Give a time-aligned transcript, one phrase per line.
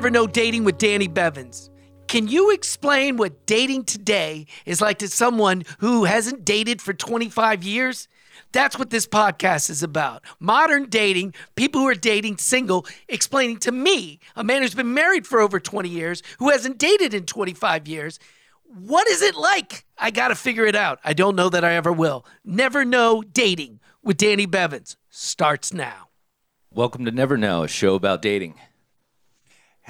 [0.00, 1.68] Never Know Dating with Danny Bevins.
[2.08, 7.62] Can you explain what dating today is like to someone who hasn't dated for 25
[7.62, 8.08] years?
[8.52, 10.24] That's what this podcast is about.
[10.38, 15.26] Modern dating, people who are dating single, explaining to me, a man who's been married
[15.26, 18.18] for over 20 years, who hasn't dated in 25 years,
[18.64, 19.84] what is it like?
[19.98, 20.98] I got to figure it out.
[21.04, 22.24] I don't know that I ever will.
[22.42, 26.08] Never Know Dating with Danny Bevins starts now.
[26.72, 28.54] Welcome to Never Know, a show about dating.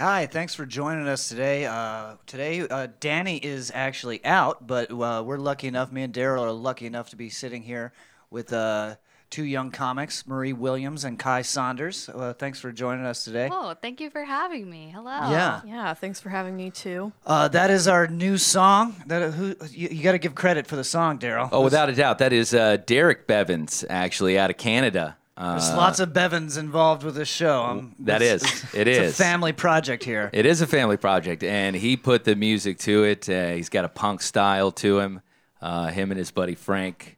[0.00, 1.66] Hi, thanks for joining us today.
[1.66, 6.42] Uh, today, uh, Danny is actually out, but uh, we're lucky enough, me and Darrell
[6.42, 7.92] are lucky enough to be sitting here
[8.30, 8.94] with uh,
[9.28, 12.08] two young comics, Marie Williams and Kye Saunders.
[12.08, 13.50] Uh, thanks for joining us today.
[13.52, 14.90] Oh, thank you for having me.
[14.90, 15.30] Hello.
[15.30, 15.60] Yeah.
[15.66, 17.12] Yeah, thanks for having me too.
[17.26, 18.94] Uh, that is our new song.
[19.06, 21.50] That who you, you got to give credit for the song, Darrell.
[21.52, 25.18] Oh, without a doubt, that is uh, Derek Bevins, actually out of Canada.
[25.40, 27.62] Uh, There's lots of Bevins involved with this show.
[27.62, 28.42] Um, that is.
[28.74, 29.18] It it's is.
[29.18, 30.28] a family project here.
[30.34, 33.26] It is a family project, and he put the music to it.
[33.26, 35.22] Uh, he's got a punk style to him.
[35.62, 37.16] Uh, him and his buddy Frank,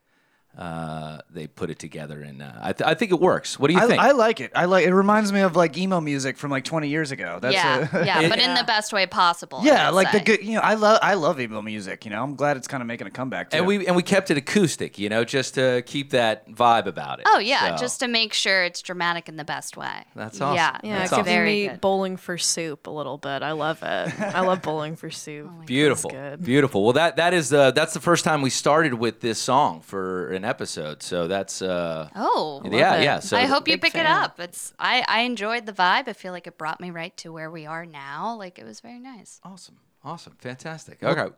[0.63, 3.59] uh, they put it together, and uh, I, th- I think it works.
[3.59, 4.01] What do you I, think?
[4.01, 4.53] I like it.
[4.55, 4.87] I like.
[4.87, 7.39] It reminds me of like emo music from like 20 years ago.
[7.41, 9.61] That's yeah, a- yeah, but in the best way possible.
[9.65, 10.45] Yeah, would like the good.
[10.45, 12.05] You know, I love I love emo music.
[12.05, 13.51] You know, I'm glad it's kind of making a comeback.
[13.51, 13.57] Too.
[13.57, 17.19] and we and we kept it acoustic, you know, just to keep that vibe about
[17.19, 17.27] it.
[17.29, 20.05] Oh yeah, So, just to make sure it's dramatic in the best way.
[20.15, 20.55] That's awesome.
[20.57, 21.25] Yeah, Yeah, That's it awesome.
[21.25, 21.81] gives very me good.
[21.81, 23.43] bowling for soup a little bit.
[23.43, 24.21] I love it.
[24.21, 25.51] I love bowling for soup.
[25.67, 26.45] Beautiful, good.
[26.45, 26.85] beautiful.
[26.85, 30.29] Well, that that is uh, that's the first time we started with this song for
[30.33, 33.05] an episode, so that's uh, Oh, yeah, it.
[33.05, 33.21] yeah.
[33.21, 34.39] So I hope you big pick it up.
[34.41, 36.09] It's I I enjoyed the vibe.
[36.09, 38.37] I feel like it brought me right to where we are now.
[38.37, 39.41] Like it was very nice.
[39.45, 41.03] awesome, awesome, fantastic.
[41.03, 41.35] Okay,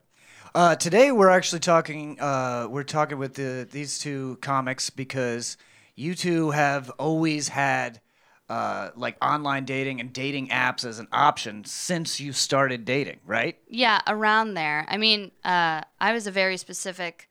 [0.54, 2.18] uh, today we're actually talking.
[2.20, 5.56] Uh, we're talking with the, these two comics because
[5.94, 8.00] you two have always had
[8.48, 13.56] uh, like online dating and dating apps as an option since you started dating, right?
[13.68, 14.84] Yeah, around there.
[14.88, 17.28] I mean, uh, I was a very specific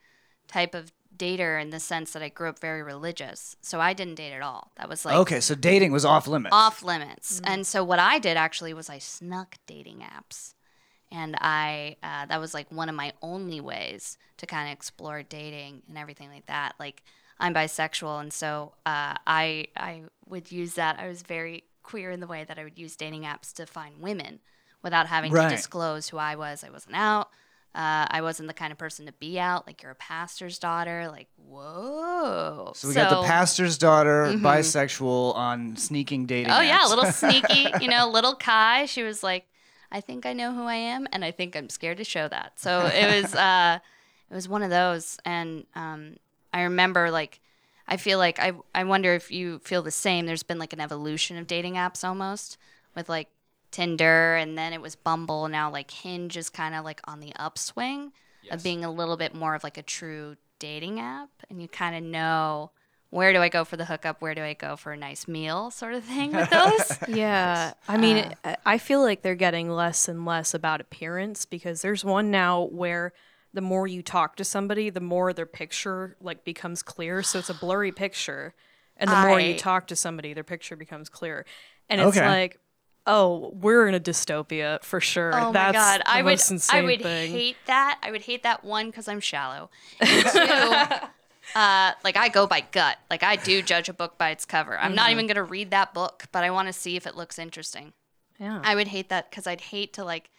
[0.48, 4.16] type of dater in the sense that I grew up very religious, so I didn't
[4.16, 4.72] date at all.
[4.78, 6.54] That was like okay, so dating was off limits.
[6.54, 7.42] off limits.
[7.44, 10.54] And so what I did actually was I snuck dating apps.
[11.12, 15.22] And I, uh, that was like one of my only ways to kind of explore
[15.22, 16.74] dating and everything like that.
[16.80, 17.04] Like
[17.40, 20.98] I'm bisexual, and so uh, I, I would use that.
[21.00, 24.00] I was very queer in the way that I would use dating apps to find
[24.02, 24.40] women
[24.82, 25.50] without having Right.
[25.50, 26.64] to disclose who I was.
[26.64, 27.30] I wasn't out.
[27.76, 29.66] Uh, I wasn't the kind of person to be out.
[29.66, 31.08] Like you're a pastor's daughter.
[31.08, 32.72] Like whoa.
[32.76, 36.52] so we got the pastor's daughter, bisexual, on sneaking dating.
[36.52, 36.60] Mm-hmm.
[36.60, 36.86] Oh yeah, apps.
[36.86, 38.86] a little sneaky, you know, little Kye.
[38.86, 39.48] She was like,
[39.92, 42.54] I think I know who I am, and I think I'm scared to show that.
[42.60, 43.80] So it was, uh,
[44.30, 46.18] it was one of those, and um,
[46.54, 47.40] I remember like,
[47.88, 50.26] I feel like I, I wonder if you feel the same.
[50.26, 52.58] There's been like an evolution of dating apps almost
[52.96, 53.30] with like
[53.74, 55.50] Tinder, and then it was Bumble.
[55.50, 58.14] Now like Hinge is kind of like on the upswing
[58.52, 61.96] of being a little bit more of like a true dating app, and you kind
[61.96, 62.72] of know.
[63.10, 64.24] Where do I go for the hookup?
[64.24, 66.98] Where do I go for a nice meal, sort of thing with those?
[67.08, 68.34] Yeah, I mean, Uh.
[68.44, 72.64] I- I feel like they're getting less and less about appearance because there's one now
[72.64, 73.14] where
[73.54, 77.22] the more you talk to somebody, the more their picture like becomes clear.
[77.22, 78.56] So it's a blurry picture,
[78.98, 81.46] and the more you talk to somebody, their picture becomes clear.
[81.90, 82.28] And it's Okay.
[82.28, 82.60] like,
[83.06, 85.32] oh, we're in a dystopia for sure.
[85.34, 86.42] Oh That's my god, I would
[86.72, 87.32] I would thing.
[87.32, 88.00] hate that.
[88.02, 89.70] I would hate that one because I'm shallow.
[90.02, 92.98] And two, uh, like I go by gut.
[93.10, 94.78] Like I do judge a book by its cover.
[94.78, 94.96] I'm Mm-hmm.
[94.96, 97.94] not even gonna read that book, but I want to see if it looks interesting.
[98.40, 98.62] yeah.
[98.64, 100.30] I would hate that because I'd hate to like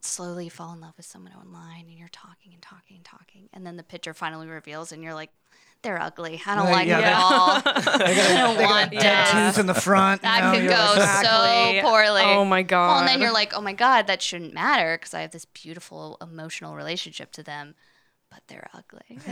[0.00, 3.66] slowly fall in love with someone online and you're talking and talking and talking, and
[3.66, 5.30] then the picture finally reveals and you're like,
[5.82, 6.42] they're ugly.
[6.44, 7.62] I don't Right, like yeah, them they- at all.
[7.64, 9.50] I don't want Dead that.
[9.52, 10.22] tooth in the front.
[10.22, 11.80] you That know, could go like, Exactly.
[11.80, 12.22] so poorly.
[12.24, 12.88] Oh my god.
[12.88, 15.44] Well, and then you're like, oh my God, that shouldn't matter because I have this
[15.44, 17.76] beautiful emotional relationship to them,
[18.30, 19.18] but they're ugly.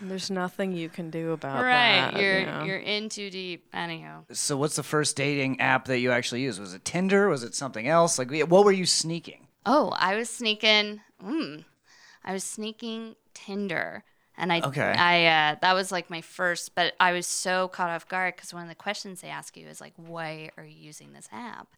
[0.00, 2.12] There's nothing you can do about right.
[2.12, 2.20] that.
[2.20, 2.64] You're yeah.
[2.64, 3.66] you're in too deep.
[3.72, 4.24] Anyhow.
[4.32, 6.60] So what's the first dating app that you actually used?
[6.60, 7.28] Was it Tinder?
[7.28, 8.18] Was it something else?
[8.18, 9.46] Like, what were you sneaking?
[9.64, 11.00] Oh, I was sneaking.
[11.24, 11.64] Mm,
[12.24, 14.04] I was sneaking Tinder,
[14.38, 14.94] and I, Okay.
[14.96, 16.74] I, uh, that was like my first.
[16.74, 19.66] But I was so caught off guard because one of the questions they ask you
[19.66, 21.68] is like, "Why are you using this app?"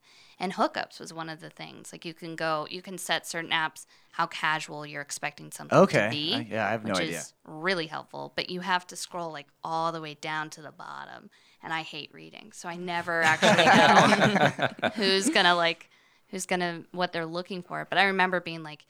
[0.40, 1.92] And hookups was one of the things.
[1.92, 6.04] Like you can go, you can set certain apps how casual you're expecting something Okay.
[6.04, 6.34] to be.
[6.34, 7.18] Uh, yeah, I have no which idea.
[7.18, 8.32] is really helpful.
[8.36, 11.30] But you have to scroll like all the way down to the bottom,
[11.62, 15.90] and I hate reading, so I never actually know who's gonna like
[16.30, 17.86] who's gonna what they're looking for.
[17.88, 18.84] But I remember being like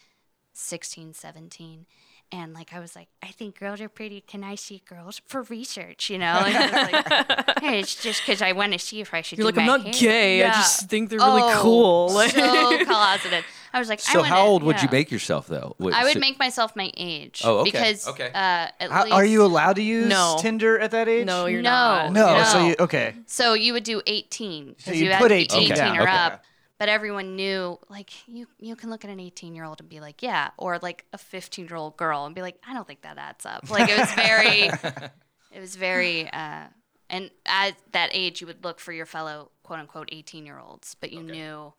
[0.52, 1.86] 16, 17.
[2.30, 4.20] And like I was like, I think girls are pretty.
[4.20, 6.10] Can I see girls for research?
[6.10, 9.14] You know, like, I was like, hey, it's just because I want to see if
[9.14, 9.38] I should.
[9.38, 10.44] You're do like, I'm not hair." gay.
[10.44, 12.08] I just think they're really Oh, cool.
[12.10, 13.44] Like, so closeted.
[13.72, 14.92] I was like, I So wanna- how old would you yeah.
[14.98, 15.74] make yourself though?
[15.78, 17.40] Would- I would so- make myself my age.
[17.44, 18.26] Oh, okay, Because okay.
[18.34, 20.36] Uh, at How, least, are you allowed to use No.
[20.38, 21.26] Tinder at that age?
[21.26, 21.70] no, you're No.
[21.70, 22.12] not.
[22.12, 22.36] No.
[22.38, 22.44] No.
[22.44, 23.14] So you okay?
[23.26, 25.98] So you would do 18 So because you'd you put to be 18 18 down,
[25.98, 26.10] or okay.
[26.12, 26.44] up.
[26.78, 30.00] But everyone knew, like you, you can look at an 18 year old and be
[30.00, 33.02] like, yeah, or like a 15 year old girl and be like, I don't think
[33.02, 33.68] that adds up.
[33.68, 34.62] Like it was very,
[35.52, 36.64] it was very, uh,
[37.10, 40.94] and at that age, you would look for your fellow quote unquote 18 year olds,
[40.94, 41.72] but you knew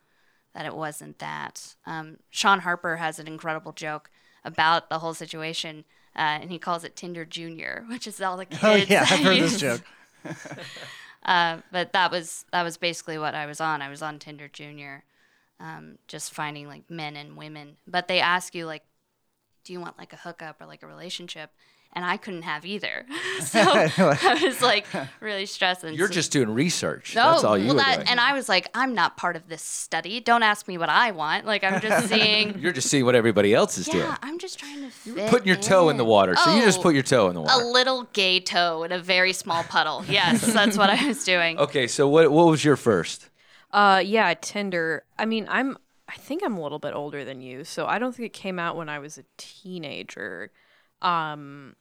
[0.54, 1.76] that it wasn't that.
[1.86, 4.10] Um, Sean Harper has an incredible joke
[4.44, 5.84] about the whole situation.
[6.16, 8.60] Uh, and he calls it Tinder Junior, which is all the kids.
[8.62, 9.82] Oh yeah, I've heard this joke.
[11.24, 13.82] uh, but that was that was basically what I was on.
[13.82, 15.04] I was on Tinder Junior,
[15.58, 17.76] um, just finding like men and women.
[17.86, 18.82] But they ask you like,
[19.64, 21.50] do you want like a hookup or like a relationship?
[21.92, 23.04] And I couldn't have either.
[23.40, 24.86] so I was like
[25.18, 25.94] really stressing.
[25.94, 27.16] You're So- just doing research.
[27.16, 28.08] no, That's all you well, were that, doing.
[28.08, 30.20] and I was like, I'm not part of this study.
[30.20, 31.46] Don't ask me what I want.
[31.46, 32.58] Like I'm just seeing.
[32.60, 34.04] You're just seeing what everybody else is doing.
[34.04, 36.36] yeah, I'm just trying to fit Putting your toe in the water.
[36.36, 37.60] So you just Oh, put your toe in the water.
[37.60, 40.04] a little gay toe in a very small puddle.
[40.08, 41.58] Yes, that's what I was doing.
[41.58, 43.30] Okay, so what what was your first?
[43.72, 45.02] Uh, yeah, Tinder.
[45.18, 45.76] I mean, I'm.
[46.08, 48.58] I think I'm a little bit older than you, so I don't think it came
[48.60, 50.50] out when I was a teenager.
[51.02, 51.76] Um,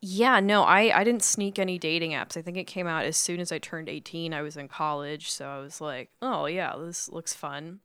[0.00, 2.36] yeah, no, I I didn't sneak any dating apps.
[2.36, 4.32] I think it came out as soon as I turned 18.
[4.32, 7.80] I was in college, so I was like, oh yeah, this looks fun.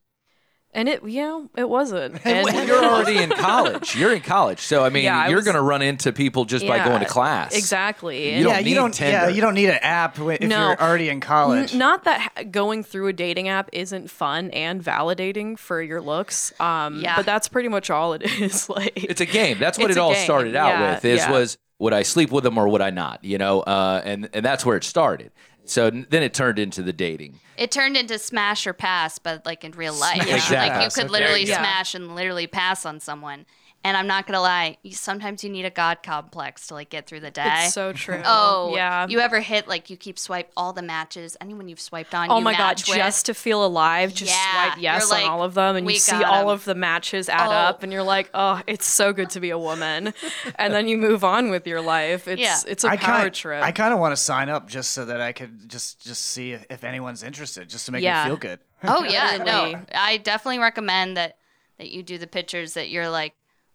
[0.76, 2.20] And it, you know, it wasn't.
[2.26, 3.96] And Well, you're already in college.
[3.96, 6.66] You're in college, so I mean, Yeah, I you're going to run into people just
[6.68, 7.56] by going to class.
[7.56, 8.30] Exactly.
[8.30, 9.00] You And- don't yeah, need you don't.
[9.00, 10.70] Yeah, you don't need an app if No.
[10.70, 11.74] you're already in college.
[11.74, 16.60] N- not that going through a dating app isn't fun and validating for your looks.
[16.60, 17.18] Um, Yeah.
[17.18, 18.68] but that's pretty much all it is.
[18.68, 19.60] like, It's a game.
[19.60, 21.06] That's what it all game, started out yeah, with.
[21.06, 21.32] Is yeah.
[21.32, 23.24] was would I sleep with them or would I not?
[23.24, 25.32] You know, uh, and and that's where it started.
[25.66, 27.40] So then it turned into the dating.
[27.58, 30.22] It turned into smash or pass, but like in real life.
[30.24, 31.12] Smash or Like you pass, could okay.
[31.12, 31.60] literally Yeah.
[31.60, 33.46] smash and literally pass on someone.
[33.86, 37.06] And I'm not gonna lie, you, sometimes you need a god complex to like get
[37.06, 37.66] through the day.
[37.66, 38.22] it's so true.
[38.26, 39.06] oh yeah.
[39.10, 41.36] You ever hit like you keep swipe all the matches?
[41.42, 42.32] Anyone you've swiped on?
[42.32, 42.78] Oh you my god!
[42.88, 42.96] with?
[42.96, 45.98] Just to feel alive, just Yeah, swipe yes like, on all of them, and you
[46.00, 47.52] see got all 'em." of the matches add Oh.
[47.52, 50.14] up, and you're like, oh, it's so good to be a woman.
[50.56, 52.28] and then you move on with your life.
[52.28, 52.60] It's Yeah.
[52.66, 53.64] it's a I power kind trip.
[53.64, 56.54] I kind of want to sign up just so that I could just just see
[56.54, 58.24] if, if anyone's interested, just to make Yeah.
[58.24, 58.60] me feel good.
[58.86, 59.74] Oh yeah, Literally.
[59.76, 59.82] no.
[59.94, 61.38] I definitely recommend that
[61.80, 63.34] that you do the pictures that you're like,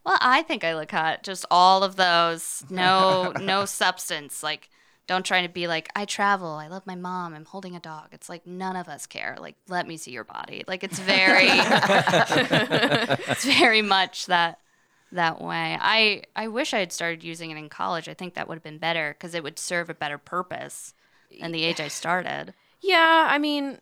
[0.09, 1.23] well, I think I look hot.
[1.23, 4.43] Just all of those, no, no substance.
[4.43, 4.71] Like,
[5.07, 8.09] don't try to be like, I travel, I love my mom, I'm holding a dog.
[8.13, 9.37] It's like none of us care.
[9.39, 10.65] Like, let me see your body.
[10.67, 14.61] Like, it's very, it's very much that
[15.13, 15.77] that way.
[15.79, 18.09] I I wish I had started using it in college.
[18.09, 20.95] I think that would have been better because it would serve a better purpose
[21.39, 22.55] than the age I started.
[22.81, 23.81] Yeah, I mean.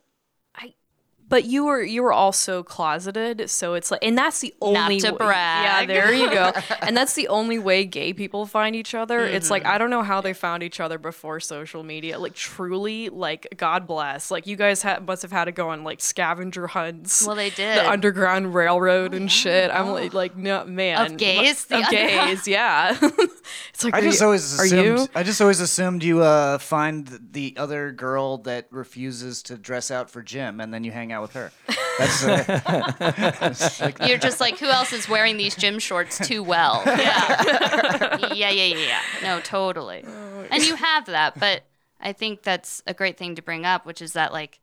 [1.28, 5.10] But you were you were also closeted, so it's like, and that's the only to
[5.10, 5.88] wa- brag.
[5.88, 6.52] Yeah, there you go.
[6.82, 9.26] and that's the only way gay people find each other.
[9.26, 12.20] It's like I don't know how they found each other before social media.
[12.20, 14.30] Like truly, like God bless.
[14.30, 17.26] Like you guys ha- must have had to go on like scavenger hunts.
[17.26, 17.76] Well, they did.
[17.78, 19.70] the Underground Railroad and shit.
[19.72, 21.64] I'm like, like no man Of gays?
[21.64, 22.96] The of Underground- gays, yeah.
[23.70, 24.98] it's like I just you- always are assumed.
[25.00, 25.08] you?
[25.14, 30.08] I just always assumed you uh, find the other girl that refuses to dress out
[30.08, 31.52] for gym, and then you hang out with her.
[31.98, 36.82] That's uh, You're just like, who else is wearing these gym shorts too well?
[36.96, 38.18] Yeah.
[38.34, 39.00] yeah, yeah, yeah, yeah.
[39.22, 40.04] No, totally.
[40.50, 41.62] And you have that, but
[42.00, 44.60] I think that's a great thing to bring up, which is that like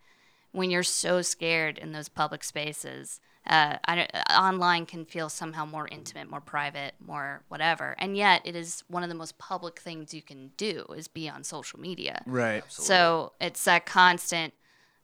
[0.52, 5.66] when you're so scared in those public spaces, uh, I don't, online can feel somehow
[5.66, 7.96] more intimate, more private, more whatever.
[7.98, 11.28] And yet, it is one of the most public things you can do is be
[11.28, 12.24] on social media.
[12.26, 12.64] right.
[12.70, 14.54] So it's that constant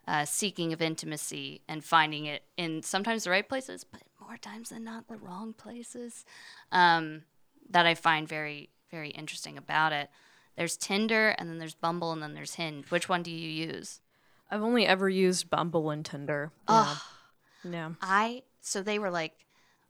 [0.09, 4.69] uh, seeking of intimacy and finding it in sometimes the right places, but more times
[4.69, 6.25] than not the wrong places.
[6.71, 7.21] Um,
[7.69, 10.09] that I find very, very interesting about it.
[10.57, 12.89] There's Tinder, and then there's Bumble, and then there's Hinge.
[12.89, 14.01] Which one do you use?
[14.49, 16.51] I've only ever used Bumble and Tinder.
[16.67, 16.95] Yeah.
[17.63, 17.89] yeah.
[18.01, 19.33] I so they were like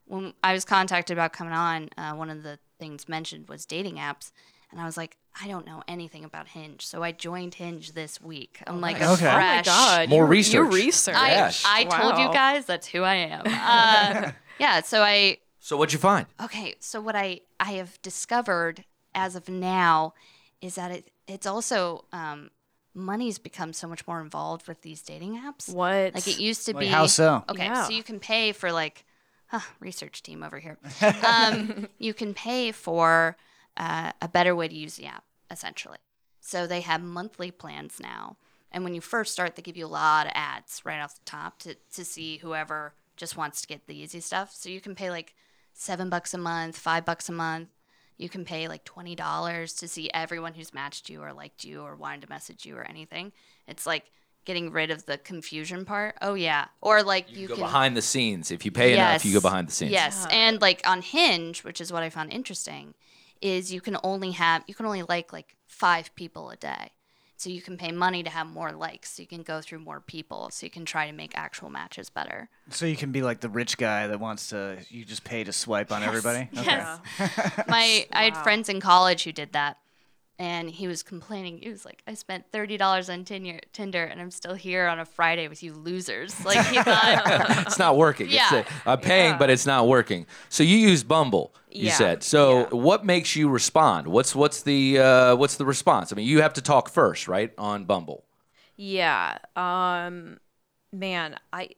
[0.05, 1.89] when I was contacted about coming on.
[1.97, 4.33] Uh, one of the things mentioned was dating apps,
[4.71, 8.21] and I was like, I don't know anything about Hinge, so I joined Hinge this
[8.21, 8.61] week.
[8.67, 9.27] I'm like a Okay.
[9.27, 10.09] Oh my Oh my god.
[10.09, 10.53] More you, research.
[10.53, 11.15] You research.
[11.15, 11.63] I, Yes.
[11.65, 13.43] I told you guys that's who I am.
[13.47, 16.25] Uh, yeah, so I So what'd you find?
[16.43, 16.75] okay.
[16.79, 18.83] So what I I have discovered
[19.15, 20.13] as of now
[20.61, 22.49] is that it it's also um,
[22.93, 25.71] money's become so much more involved with these dating apps.
[25.73, 26.13] What?
[26.15, 26.87] Like it used to Like, be.
[26.87, 27.43] how so?
[27.49, 27.83] Okay, Yeah.
[27.85, 29.05] so you can pay for like,
[29.47, 30.77] huh, research team over here.
[31.23, 33.37] Um, you can pay for
[33.79, 35.97] uh, a better way to use the app, essentially.
[36.41, 38.37] so they have monthly plans now.
[38.71, 41.25] And when you first start, they give you a lot of ads right off the
[41.25, 44.53] top to, to see whoever just wants to get the easy stuff.
[44.53, 45.33] So you can pay like
[45.73, 47.69] seven bucks a month, five bucks a month.
[48.17, 51.81] You can pay like twenty dollars to see everyone who's matched you or liked you
[51.81, 53.31] or wanted to message you or anything.
[53.67, 54.11] It's like
[54.45, 56.15] getting rid of the confusion part.
[56.21, 58.51] Oh yeah, or like you, You go can behind the scenes.
[58.51, 59.91] If you pay enough, you go behind the scenes.
[59.91, 62.93] Yes, and like on Hinge, which is what I found interesting,
[63.41, 66.91] is you can only have you can only like like five people a day.
[67.37, 69.13] So you can pay money to have more likes.
[69.13, 70.49] So you can go through more people.
[70.51, 72.49] So you can try to make actual matches better.
[72.69, 74.79] So you can be like the rich guy that wants to.
[74.89, 76.49] You just pay to swipe on everybody.
[76.51, 76.99] Yes.
[77.67, 79.77] My I had friends in college who did that.
[80.41, 81.57] And he was complaining.
[81.61, 84.97] He was like, "I spent thirty dollars on Tinder, Tinder, and I'm still here on
[84.97, 88.27] a Friday with you losers." Like he thought, it's not working.
[88.27, 88.63] It's Yeah.
[88.85, 90.25] a- I'm paying, but it's not working.
[90.47, 91.53] So you use Bumble.
[91.71, 91.93] You Yeah.
[91.93, 92.23] said.
[92.23, 92.65] So Yeah.
[92.71, 94.07] what makes you respond?
[94.07, 96.11] What's what's the uh, what's the response?
[96.11, 98.25] I mean, you have to talk first, right, on Bumble.
[98.75, 99.37] Yeah.
[99.55, 100.39] Um
[100.91, 101.69] man, I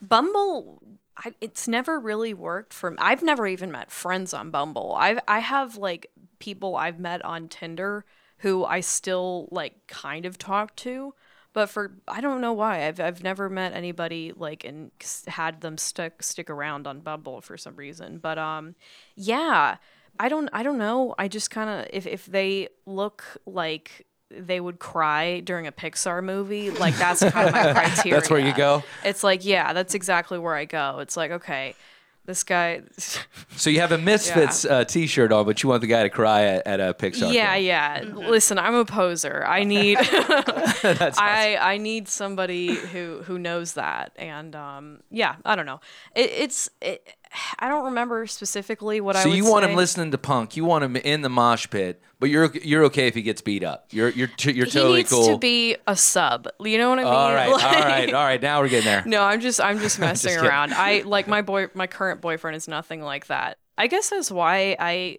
[0.00, 0.82] Bumble
[1.18, 2.98] I, it's never really worked for me.
[3.00, 4.94] I've never even met friends on Bumble.
[4.98, 8.04] I I have like people I've met on Tinder
[8.38, 11.14] who I still like kind of talk to,
[11.56, 12.86] but for I don't know why.
[12.86, 14.90] I've I've never met anybody like and
[15.26, 18.18] had them stick stick around on Bumble for some reason.
[18.18, 18.74] But um
[19.14, 19.78] yeah,
[20.20, 21.14] I don't I don't know.
[21.16, 26.22] I just kind of if if they look like they would cry during a Pixar
[26.22, 28.14] movie, like that's kind of my criteria.
[28.16, 28.82] That's where you go.
[29.02, 30.98] It's like, yeah, that's exactly where I go.
[30.98, 31.76] It's like, okay,
[32.26, 32.82] this guy
[33.56, 36.42] So you have a Misfits uh, T-shirt on, but you want the guy to cry
[36.42, 37.32] at, at a Pixar.
[37.32, 37.64] Yeah, film.
[37.64, 38.28] yeah.
[38.28, 39.44] Listen, I'm a poser.
[39.46, 44.12] I need I I need somebody who who knows that.
[44.16, 45.80] And um yeah, I don't know.
[46.14, 47.16] It, it's it,
[47.58, 49.70] I don't remember specifically what I So you want say.
[49.70, 50.56] him listening to punk.
[50.56, 53.62] You want him in the mosh pit, but you're you're okay if he gets beat
[53.64, 53.86] up.
[53.90, 55.26] You're you're t- you're totally He needs cool.
[55.26, 56.48] to be a sub.
[56.60, 57.12] You know what I mean?
[57.12, 58.40] all right, all Like- right, all right.
[58.42, 59.02] Now we're getting there.
[59.06, 60.46] No, I'm just I'm just messing kidding.
[60.46, 60.72] around.
[60.74, 63.58] I like my boy my current boyfriend is nothing like that.
[63.78, 65.18] I guess that's why I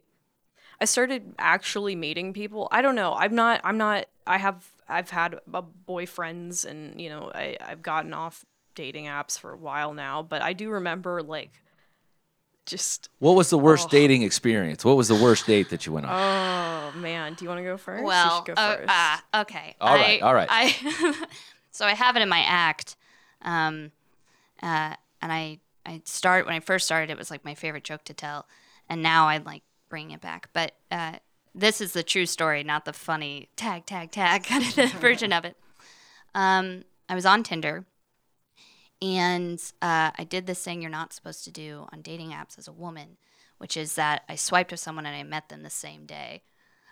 [0.82, 2.68] I started actually meeting people.
[2.72, 3.14] I don't know.
[3.14, 7.82] I'm not I'm not I have I've had uh, boyfriends and you know, I I've
[7.82, 8.46] gotten off
[8.76, 11.52] dating apps for a while now, but I do remember like
[12.68, 13.62] just What was the Oh.
[13.62, 14.86] worst dating experience?
[14.86, 16.14] What was the worst date that you went on?
[16.14, 18.02] oh man, do you want to go first?
[18.02, 18.86] You Well, should go uh, first.
[18.90, 19.76] ah, okay.
[19.82, 20.48] All right, I- all right.
[20.52, 21.26] I,
[21.72, 22.96] so I have it in my act,
[23.42, 23.92] um,
[24.62, 27.10] uh, and I I start when I first started.
[27.10, 28.46] It was like my favorite joke to tell,
[28.90, 30.50] and now I like bring it back.
[30.54, 31.14] But uh,
[31.56, 35.46] this is the true story, not the funny tag tag tag kind of version of
[35.46, 35.56] it.
[36.36, 37.86] Um, I was on Tinder,
[39.02, 42.68] and uh, I did this thing you're not supposed to do on dating apps as
[42.68, 43.18] a woman,
[43.58, 46.44] which is that I swiped with someone and I met them the same day.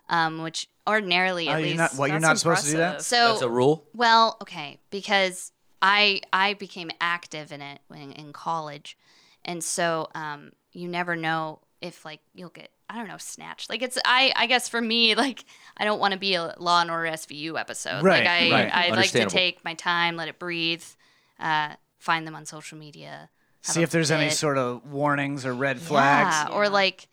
[0.08, 2.78] Um, which ordinarily, Oh, at you're least, not, well, you're That's not supposed to do
[2.78, 3.02] that.
[3.02, 3.88] so That's a rule.
[3.96, 9.00] well, okay, because I I became active in it when in college,
[9.44, 13.68] and so um, you never know if like you'll get I don't know snatched.
[13.68, 15.44] Like it's I I guess for me like
[15.76, 18.04] I don't want to be a Law and Order SVU episode.
[18.04, 18.76] Right, like I right.
[18.76, 20.84] I like to take my time, let it breathe,
[21.40, 21.74] uh,
[22.06, 23.30] find them on social media.
[23.64, 26.36] See if there's any sort of warnings or red flags.
[26.36, 27.08] Yeah, or like,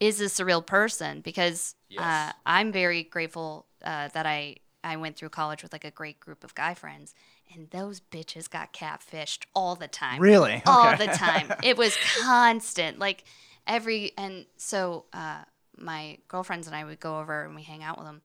[0.00, 1.20] is this a real person?
[1.20, 5.90] Because uh, I'm very grateful uh, that I I went through college with like a
[5.90, 7.14] great group of guy friends,
[7.54, 10.20] and those bitches got catfished all the time.
[10.22, 10.62] Really?
[10.64, 11.06] All Okay.
[11.06, 11.52] the time.
[11.62, 12.98] it was constant.
[12.98, 13.24] Like
[13.66, 15.42] every and so uh,
[15.76, 18.22] my girlfriends and I would go over and we hang out with them,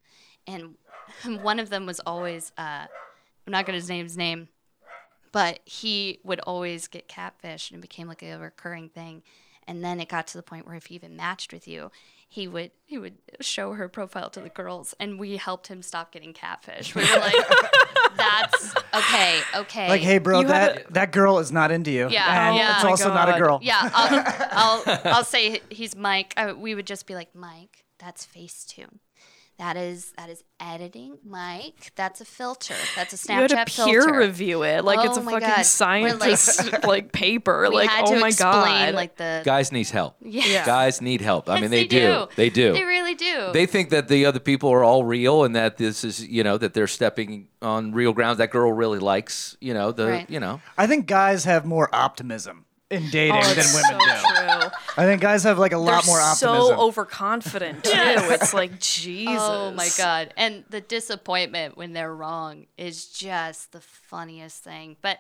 [0.48, 0.76] and
[1.44, 2.86] one of them was always uh,
[3.46, 4.48] I'm not gonna name his name
[5.36, 9.22] but he would always get catfished and it became like a recurring thing
[9.68, 11.92] and then it got to the point where if he even matched with you
[12.28, 16.12] he would he would show her profile to the girls and we helped him stop
[16.12, 17.36] getting catfished we were like
[18.18, 22.08] that's okay okay Like, hey, bro, You had that that girl is not into you.
[22.10, 22.76] Yeah, and yeah.
[22.76, 23.40] it's Oh my also not a God.
[23.40, 23.60] girl.
[23.62, 28.26] yeah I'll, I'll i'll say he's mike uh, we would just be like mike that's
[28.26, 29.00] facetune
[29.58, 33.74] that is that is editing mike that's a filter that's a snapchat you had to
[33.86, 35.58] peer filter review it like it's Oh a fucking God.
[35.58, 37.68] We're scientist like, paper.
[37.70, 38.44] we like had oh to my explain
[38.88, 40.16] god, like the Guys needs help.
[40.22, 40.66] yeah.
[40.66, 41.50] Guys need help.
[41.50, 42.28] I Yes, mean, they, do.
[42.36, 42.74] They do.
[42.74, 43.50] They really do.
[43.54, 46.58] They think that the other people are all real and that this is, you know,
[46.58, 48.38] that they're stepping on real grounds.
[48.40, 50.30] That girl really likes, you know, the, Right.
[50.30, 50.62] you know.
[50.78, 54.36] I think guys have more optimism in dating oh, than women so do.
[54.36, 54.45] true.
[54.98, 57.92] I think guys have like a lot They're more so overconfident too.
[57.96, 59.38] It's like Jesus.
[59.40, 60.34] oh my god!
[60.38, 64.98] And the disappointment when they're wrong is just the funniest thing.
[65.02, 65.20] But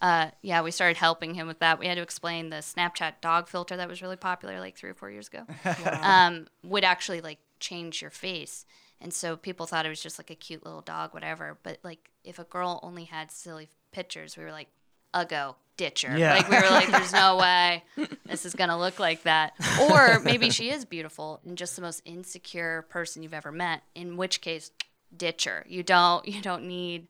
[0.00, 1.78] uh, yeah, we started helping him with that.
[1.78, 4.94] We had to explain the Snapchat dog filter that was really popular like three or
[4.94, 5.46] four years ago.
[6.02, 8.66] um, would actually like change your face.
[9.00, 11.58] And so people thought it was just like a cute little dog, whatever.
[11.62, 14.68] But like if a girl only had silly pictures, we were like,
[15.14, 16.16] a Ditcher.
[16.16, 16.34] Yeah.
[16.34, 17.82] Like we were like, there's no way
[18.26, 19.54] this is gonna look like that.
[19.80, 23.82] Or maybe she is beautiful and just the most insecure person you've ever met.
[23.94, 24.70] In which case,
[25.16, 25.64] ditcher.
[25.66, 27.08] You don't you don't need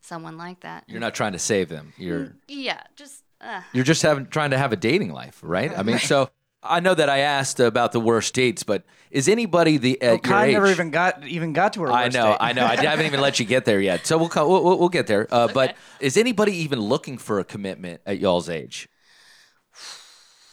[0.00, 0.84] someone like that.
[0.88, 1.94] You're not trying to save them.
[1.96, 5.76] You're Yeah, just uh, you're just having trying to have a dating life, right?
[5.76, 6.30] I mean, so
[6.62, 10.12] I know that I asked about the worst dates, but is anybody the at Well,
[10.14, 10.52] your Kye age?
[10.54, 11.90] never even got even got to her.
[11.92, 12.36] I worst know, date.
[12.40, 12.64] I know.
[12.64, 14.06] I know I haven't even let you get there yet.
[14.06, 15.26] So we'll co- we'll, we'll- we'll get there.
[15.30, 18.88] Uh, But is anybody even looking for a commitment at y'all's age?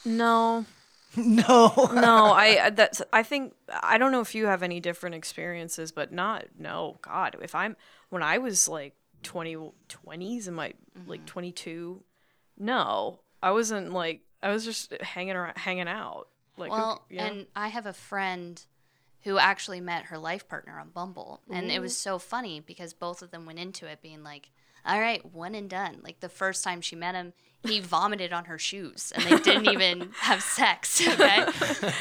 [0.05, 0.65] No,
[1.15, 1.71] no.
[1.93, 2.25] no.
[2.33, 3.01] I I- that's.
[3.13, 6.45] I think I don't know if you have any different experiences, but not.
[6.57, 7.35] No, God.
[7.41, 7.75] If I'm
[8.09, 9.55] when I was like 20,
[9.89, 10.73] 20s and my
[11.07, 12.03] like twenty two,
[12.57, 16.27] no, I wasn't like I was just hanging around, hanging out.
[16.57, 17.25] Like, who- well, yeah.
[17.25, 18.61] and I have a friend
[19.23, 23.21] who actually met her life partner on Bumble, and it was so funny because both
[23.21, 24.49] of them went into it being like,
[24.85, 28.45] "All right, one and done." Like the first time she met him, he vomited on
[28.45, 31.01] her shoes, and they didn't even have sex.
[31.05, 31.45] Okay,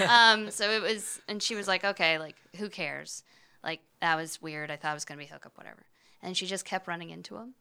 [0.08, 3.24] um, so it was, and she was like, "Okay, like who cares?"
[3.64, 4.70] Like that was weird.
[4.70, 5.84] I thought it was gonna be hookup, whatever.
[6.22, 7.54] And she just kept running into him,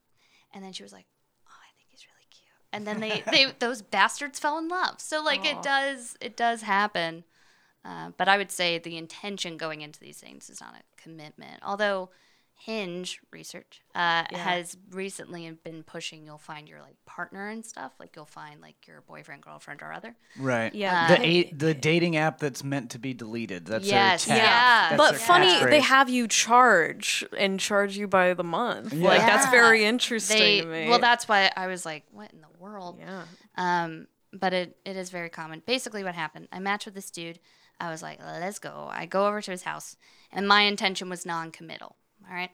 [0.53, 1.07] and then she was like,
[1.47, 4.99] "Oh, I think he's really cute." And then they, they those bastards fell in love.
[4.99, 7.23] So like it does it does happen.
[7.85, 11.61] Uh, but I would say the intention going into these things is not a commitment.
[11.63, 12.09] Although
[12.59, 17.93] Hinge research uh, has recently been pushing, you'll find your like partner and stuff.
[17.99, 20.15] Like you'll find like your boyfriend, girlfriend, or other.
[20.39, 20.73] Right.
[20.73, 21.07] Yeah.
[21.07, 23.67] The eight, the dating app that's meant to be deleted.
[23.67, 24.89] That's Yes, their yeah.
[24.89, 28.91] That's but their funny, they have you charge and charge you by the month.
[28.91, 29.07] Yeah.
[29.07, 30.89] Like that's very interesting They to me.
[30.89, 32.97] well, that's why I was like, what in the world?
[32.99, 33.23] yeah.
[33.55, 35.61] Um, but it, it is very common.
[35.65, 36.47] Basically, what happened?
[36.51, 37.39] I matched with this dude.
[37.79, 38.89] I was like, let's go.
[38.91, 39.95] I go over to his house,
[40.31, 41.95] and my intention was non-committal.
[42.29, 42.51] All right,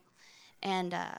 [0.61, 1.17] and uh,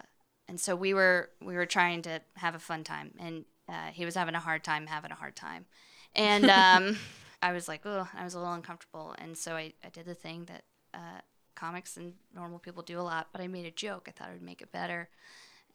[0.49, 4.05] and so we were we were trying to have a fun time, and uh, he
[4.05, 5.67] was having a hard time having a hard time,
[6.15, 6.99] and um,
[7.43, 10.15] I was like, oh, I was a little uncomfortable, and so I, I did the
[10.15, 10.63] thing that
[10.95, 11.21] uh,
[11.55, 14.07] comics and normal people do a lot, but I made a joke.
[14.09, 15.09] I thought it would make it better.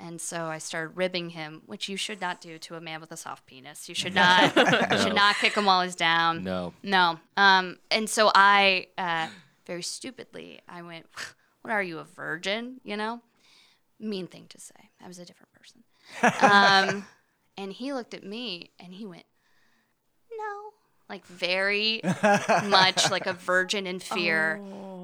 [0.01, 3.11] And so I started ribbing him, which you should not do to a man with
[3.11, 3.89] a soft penis.
[3.89, 4.55] You should not,
[4.91, 6.43] you should not kick him while he's down.
[6.43, 6.73] No.
[6.83, 7.19] No.
[7.35, 9.27] Um, and so I, uh,
[9.65, 11.07] very stupidly, I went,
[11.61, 13.21] "What are you, a virgin?" You know,
[13.99, 14.89] mean thing to say.
[15.03, 15.83] I was a different person.
[16.41, 17.05] Um,
[17.57, 19.25] and he looked at me and he went,
[20.31, 20.71] "No,"
[21.09, 22.01] like very
[22.67, 24.55] much like a virgin in fear.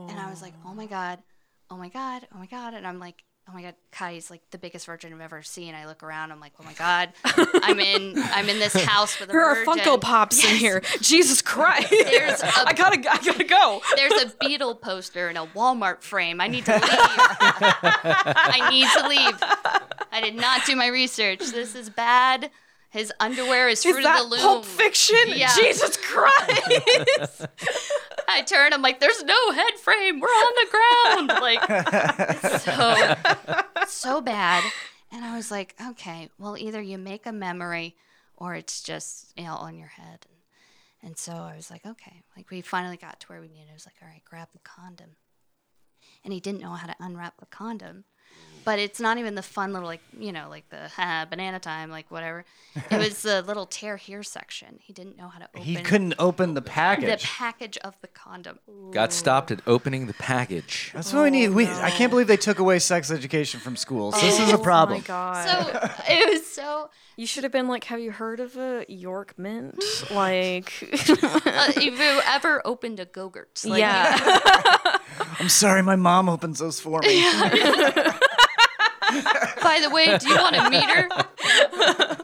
[0.09, 1.21] And I was like, "Oh my god,
[1.69, 3.23] oh my god, oh my god!" And I'm like.
[3.47, 5.75] Oh my God, Kye's like the biggest virgin I've ever seen.
[5.75, 9.29] I look around, I'm like, oh my God, I'm in, I'm in this house with
[9.29, 9.84] a There are virgin.
[9.84, 10.81] Funko Pops in here.
[10.99, 11.89] Jesus Christ!
[11.91, 13.81] There's a I gotta, I gotta go.
[13.95, 16.41] there's a Beatle poster in a Walmart frame.
[16.41, 16.81] I need to leave.
[16.89, 19.38] I need to leave.
[20.12, 21.39] I did not do my research.
[21.39, 22.49] This is bad.
[22.95, 24.41] His underwear is Is Fruit that of the Loom.
[24.41, 25.17] Pulp Fiction?
[25.27, 25.53] Yeah.
[25.53, 27.45] Jesus Christ!
[28.29, 28.71] I turn.
[28.71, 30.21] I'm like, there's no head frame.
[30.21, 31.31] We're on the ground.
[31.41, 33.15] Like, so
[33.88, 34.63] so bad.
[35.12, 37.97] And I was like, okay, well, either you make a memory,
[38.38, 40.25] or it's just you know on your head.
[40.29, 42.23] And, and so I was like, okay.
[42.38, 43.67] Like we finally got to where we needed.
[43.71, 45.17] I was like, all right, grab the condom.
[46.23, 48.05] And he didn't know how to unwrap the condom.
[48.65, 51.89] But it's not even the fun little like you know like the uh, banana time
[51.91, 52.43] like whatever.
[52.91, 54.80] It was the little tear here section.
[54.82, 57.06] He didn't know how to open He couldn't open the package.
[57.06, 57.25] the package.
[57.25, 58.60] package of the condom.
[58.91, 60.91] Got stopped at opening the package.
[60.93, 61.49] That's what we need.
[61.49, 64.19] We, I can't believe they took away sex education from schools.
[64.19, 64.97] This is a problem.
[64.97, 65.47] Oh my god.
[65.47, 66.89] So it was so.
[67.15, 69.82] you should have been like, have you heard of a York Mint?
[70.12, 74.97] like, Uh, if you ever opened a Go-Gurt, like, yeah.
[75.39, 77.23] I'm sorry, my mom opens those for me.
[79.65, 82.17] By the way, do you want to meet her?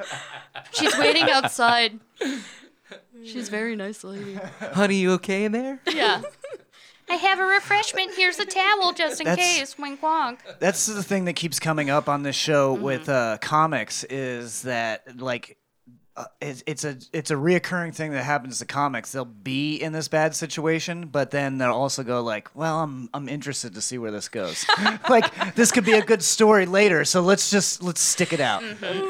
[0.74, 2.00] She's waiting outside.
[3.26, 4.36] She's a very nice lady.
[4.74, 5.80] Honey, you okay in there?
[5.92, 6.22] Yeah.
[7.10, 8.12] I have a refreshment.
[8.16, 9.78] Here's a towel just in That's- case.
[9.78, 10.38] Wink wonk.
[10.60, 15.20] That's the thing that keeps coming up on this show with uh, comics is that
[15.20, 15.58] like
[16.18, 19.12] uh, it's, it's a it's a reoccurring thing that happens to comics.
[19.12, 23.30] They'll be in this bad situation, but then they'll also go like, "Well, I'm I'm
[23.30, 24.66] interested to see where this goes.
[25.10, 28.62] like this could be a good story later, so let's just let's stick it out."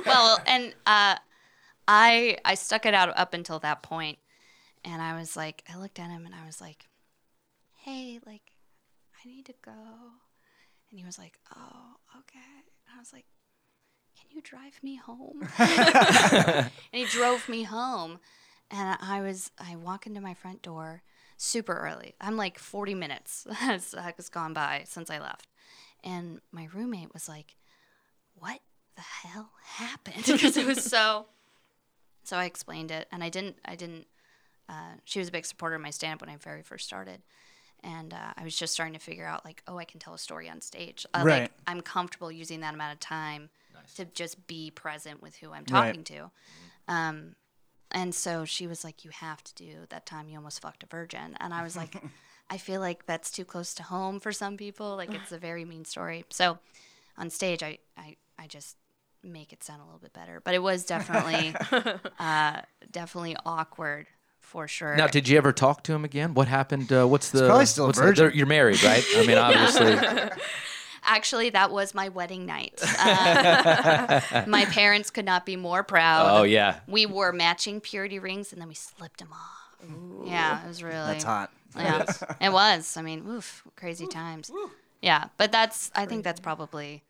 [0.05, 1.15] Well, and uh,
[1.87, 4.19] I I stuck it out up until that point,
[4.83, 6.87] and I was like, I looked at him and I was like,
[7.77, 8.53] Hey, like,
[9.23, 12.39] I need to go, and he was like, Oh, okay.
[12.87, 13.40] And I was like, Can
[14.33, 15.47] you drive me home?
[15.57, 18.19] and he drove me home,
[18.69, 21.03] and I was I walk into my front door.
[21.37, 22.13] super early.
[22.21, 25.47] I'm like 40 minutes has, has gone by since I left.
[26.03, 27.55] And my roommate was like,
[28.35, 28.59] What
[28.95, 30.23] the hell happened?
[30.25, 31.27] Because it was so.
[32.23, 33.57] So I explained it, and I didn't.
[33.65, 34.05] I didn't.
[34.69, 37.21] Uh, she was a big supporter of my stand up when I very first started,
[37.83, 40.19] and uh, I was just starting to figure out like, oh, I can tell a
[40.19, 41.05] story on stage.
[41.13, 41.41] Uh, Right.
[41.41, 43.49] Like I'm comfortable using that amount of time
[43.95, 45.87] to just be present with who I'm Right.
[45.87, 46.31] talking to.
[46.87, 47.35] Um,
[47.91, 50.85] and so she was like, "You have to do that time you almost fucked a
[50.85, 51.95] virgin," and I was like,
[52.49, 54.95] "I feel like that's too close to home for some people.
[54.95, 56.57] Like it's a very mean story." So
[57.17, 58.77] on stage, I I, I just
[59.23, 61.53] make it sound a little bit better, but it was definitely
[62.19, 64.07] uh, definitely awkward
[64.39, 64.95] for sure.
[64.95, 66.33] Now, did you ever talk to him again?
[66.33, 66.91] What happened?
[66.91, 67.45] Uh, what's the?
[67.45, 68.25] probably still what's the- virgin.
[68.27, 69.03] they're- you're married, right?
[69.17, 69.95] I mean, obviously.
[71.03, 72.81] Actually, that was my wedding night.
[73.01, 76.39] Uh, my parents could not be more proud.
[76.39, 76.79] Oh yeah.
[76.87, 79.61] We wore matching purity rings, and then we slipped them off.
[80.25, 81.51] Yeah, it was really That's hot.
[81.75, 82.05] Yeah,
[82.41, 82.95] it was.
[82.97, 84.51] I mean, oof, crazy times.
[85.01, 85.91] Yeah, but that's.
[85.95, 87.03] I think that's probably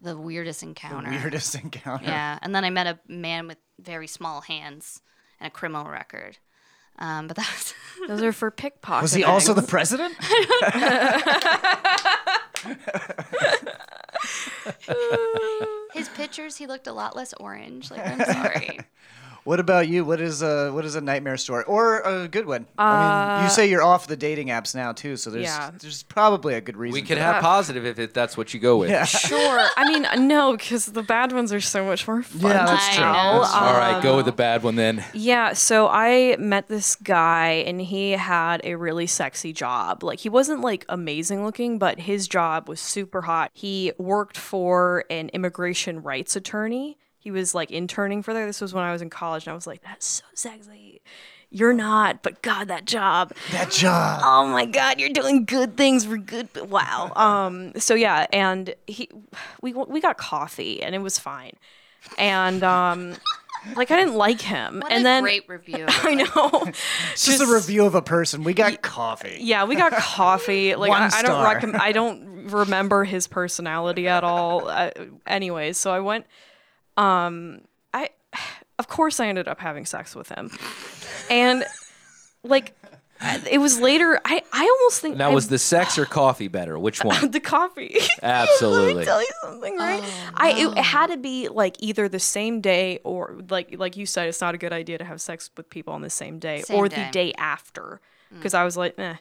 [0.00, 1.10] the weirdest encounter.
[1.10, 2.04] Weirdest encounter.
[2.04, 5.02] Yeah, and then I met a man with very small hands
[5.40, 6.38] and a criminal record.
[6.98, 7.74] Um, but that's
[8.06, 9.02] Those are for pickpocketing.
[9.02, 10.14] Was he also the president?
[15.94, 16.56] his pictures.
[16.56, 17.90] He looked a lot less orange.
[17.90, 18.80] Like I'm sorry.
[19.44, 20.04] What about you?
[20.06, 22.66] What is a what is a nightmare story or a good one?
[22.78, 22.92] I
[23.36, 25.70] mean, uh, you say you're off the dating apps now too, so there's Yeah.
[25.78, 26.94] there's probably a good reason.
[26.94, 27.34] We for could that.
[27.34, 28.88] have positive if it, that's what you go with.
[28.90, 29.04] Yeah.
[29.04, 29.66] Sure.
[29.76, 32.40] I mean, no, because the bad ones are so much more fun.
[32.40, 33.04] Yeah, that's true.
[33.04, 33.60] That's true.
[33.60, 35.04] All right, go with um, the bad one then.
[35.12, 40.02] Yeah, so I met this guy and he had a really sexy job.
[40.02, 43.50] Like he wasn't like amazing looking, but his job was super hot.
[43.52, 46.96] He worked for an immigration rights attorney.
[47.24, 48.44] He was like interning for there.
[48.44, 51.00] This was when I was in college and I was like, that's so sexy.
[51.48, 53.32] You're not, but God, that job.
[53.50, 54.20] that job.
[54.22, 56.48] Oh my God, you're doing good things for good.
[56.68, 57.12] Wow.
[57.16, 57.72] Um.
[57.76, 59.08] So yeah, and he,
[59.62, 61.54] we we got coffee and it was fine,
[62.18, 63.14] and um,
[63.74, 65.86] like I didn't like him, What and a then great review.
[65.88, 66.64] I know.
[67.12, 68.44] It's just, a review of a person.
[68.44, 69.38] We got coffee.
[69.40, 70.74] Yeah, we got coffee.
[70.84, 71.82] Like One I, I don't recommend.
[71.82, 74.68] I don't remember his personality at all.
[74.68, 74.90] Uh,
[75.26, 76.26] anyways, so I went.
[76.96, 77.60] Um,
[77.92, 78.10] I,
[78.78, 80.50] of course, I ended up having sex with him,
[81.30, 81.64] and
[82.42, 82.74] like,
[83.50, 84.20] it was later.
[84.24, 86.78] I I almost think Now, I- was the sex or coffee better?
[86.78, 87.30] Which one?
[87.30, 87.96] the coffee.
[88.22, 88.94] Absolutely.
[88.94, 90.02] Let me tell you something, right?
[90.34, 94.28] I it had to be like either the same day or like like you said,
[94.28, 96.76] it's not a good idea to have sex with people on the same day Same
[96.78, 97.04] or day.
[97.06, 98.00] the day after.
[98.32, 99.14] Because I was like, eh.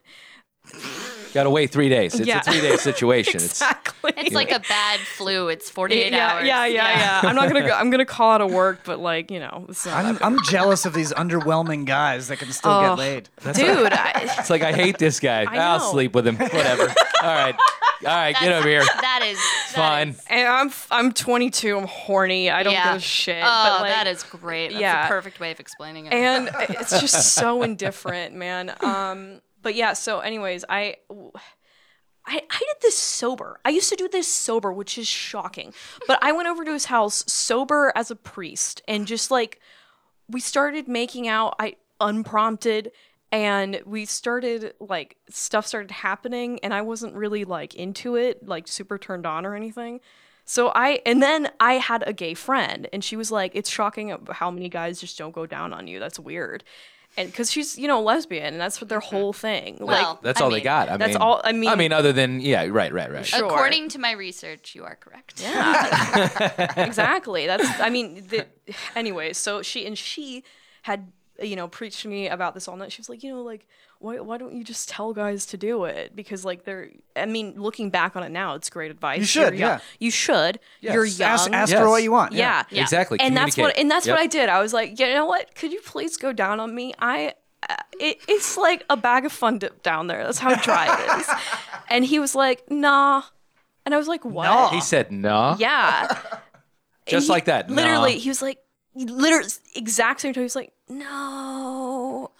[1.34, 2.14] Got to wait three days.
[2.20, 2.40] It's Yeah.
[2.40, 3.36] a three-day situation.
[3.44, 4.14] exactly.
[4.18, 5.48] It's like a bad flu.
[5.50, 6.46] It's 48 yeah, hours.
[6.46, 7.72] yeah, yeah, yeah, I'm not gonna go.
[7.74, 11.12] I'm gonna call out of work, but like you know, I'm, I'm jealous of these
[11.14, 12.82] underwhelming guys that can still Oh.
[12.96, 13.30] get laid.
[13.56, 13.94] dude.
[13.94, 15.44] I, It's like I hate this guy.
[15.50, 16.38] I I'll sleep with him.
[16.38, 16.84] Whatever.
[17.24, 17.56] All right.
[18.06, 18.36] All right.
[18.40, 18.84] Get over here.
[18.84, 20.10] That is that Fine.
[20.10, 21.78] is- and I'm I'm 22.
[21.78, 22.52] I'm horny.
[22.52, 22.90] I don't yeah.
[22.94, 23.44] give a shit.
[23.44, 24.70] Oh, but like, that is great.
[24.70, 25.06] That's yeah.
[25.06, 26.14] a perfect way of explaining it.
[26.14, 28.74] and it's just so indifferent, man.
[28.82, 29.94] Um, but yeah.
[29.94, 30.98] So, anyways, I.
[32.26, 33.60] I, I did this sober.
[33.66, 35.74] I used to do this sober, which is shocking.
[36.08, 39.60] But I went over to his house sober as a priest and just like
[40.30, 42.92] we started making out I unprompted
[43.32, 48.68] and we started like stuff started happening and I wasn't really like into it, like
[48.68, 50.00] super turned on or anything.
[50.46, 54.16] So I and then I had a gay friend and she was like, "It's shocking
[54.30, 56.00] how many guys just don't go down on you.
[56.00, 56.64] That's weird."
[57.16, 59.16] And because she's you know lesbian and that's their mm-hmm.
[59.16, 59.78] whole thing.
[59.80, 60.90] Well, That's I all mean, they got.
[60.90, 63.26] I That's mean, all- I mean- I mean, other than yeah, right, right, right.
[63.26, 63.46] Sure.
[63.46, 65.42] According to my research, you are correct.
[65.42, 66.74] Yeah.
[66.78, 67.46] exactly.
[67.52, 68.48] That's I mean, the,
[68.96, 70.44] anyway, so she and she
[70.82, 72.92] had you know preached to me about this all night.
[72.92, 73.68] She was like, you know, like
[74.04, 76.16] why why don't you just tell guys to do it?
[76.16, 79.20] Because like they're I mean, looking back on it now, it's great advice.
[79.20, 79.80] You should, You're yeah.
[80.00, 80.60] You should.
[80.82, 81.30] You're young.
[81.32, 81.80] Ask, ask Yes.
[81.82, 82.34] for what you want.
[82.34, 82.64] yeah.
[82.70, 82.82] Yeah.
[82.82, 83.20] Exactly.
[83.22, 84.50] And that's what and that's what I did.
[84.50, 85.56] I was like, you know what?
[85.56, 86.94] Could you please go down on me?
[87.00, 87.34] I
[87.70, 90.24] uh, it, it's like a bag of fun dip down there.
[90.26, 91.30] That's how dry it is.
[91.90, 93.24] And he was like, nah.
[93.86, 94.74] And I was like, what?
[94.74, 95.56] He said nah.
[95.58, 96.08] Yeah.
[97.06, 97.70] Just he- like that.
[97.70, 97.76] nah.
[97.78, 98.60] Literally, he was like,
[98.96, 100.42] literally, exact same time.
[100.42, 102.32] He was like, no.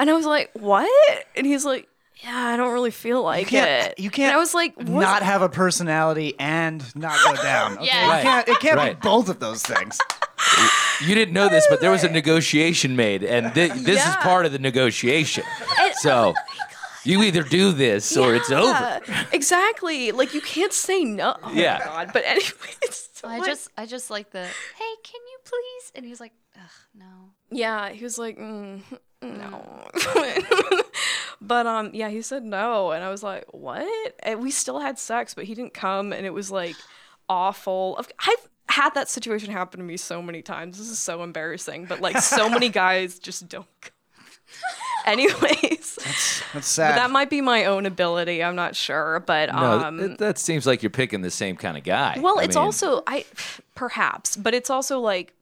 [0.00, 0.90] And I was like, what?
[1.36, 1.86] And he's like,
[2.24, 3.98] yeah, I don't really feel like can't- it.
[4.00, 4.88] you can't And I was like, what?
[5.02, 7.76] Not have a personality and not go down.
[7.78, 7.86] Okay?
[7.86, 8.08] Yeah.
[8.08, 8.22] Right.
[8.22, 9.00] can't, it can't Right.
[9.00, 9.98] be both of those things.
[11.06, 14.44] You didn't know this, but there was a negotiation made, and thi- this is part
[14.46, 15.44] of the negotiation.
[15.80, 16.34] And- So
[17.04, 18.68] you either do this or it's over.
[19.08, 20.12] Yeah, Exactly.
[20.12, 21.36] Like you can't say no.
[21.42, 21.78] Oh Yeah.
[21.78, 22.10] My God.
[22.12, 22.50] But anyway,
[22.82, 25.92] it's so I like- just I just like the hey, can you please?
[25.94, 27.06] And he was like, ugh, no.
[27.50, 27.90] yeah.
[27.90, 28.80] He was like, mm,
[29.22, 29.88] no.
[31.42, 34.98] But um, yeah, he said no, and I was like, "What?" And we still had
[34.98, 36.76] sex, but he didn't come, and it was like
[37.30, 37.98] awful.
[38.18, 40.76] I've had that situation happen to me so many times.
[40.76, 43.66] This is so embarrassing, but like so many guys just don't.
[43.80, 43.92] Come.
[45.06, 46.98] Anyways, That's but sad.
[46.98, 48.44] that might be my own ability.
[48.44, 51.78] I'm not sure, but No, um, that, that seems like you're picking the same kind
[51.78, 52.18] of guy.
[52.20, 53.24] well, I it's mean, also I
[53.74, 55.32] perhaps, but it's also like